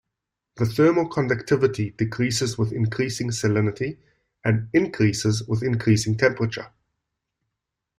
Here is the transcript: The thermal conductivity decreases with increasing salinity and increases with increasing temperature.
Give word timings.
The 0.55 0.65
thermal 0.65 1.07
conductivity 1.07 1.91
decreases 1.91 2.57
with 2.57 2.71
increasing 2.73 3.29
salinity 3.29 3.99
and 4.43 4.67
increases 4.73 5.43
with 5.43 5.61
increasing 5.61 6.17
temperature. 6.17 6.71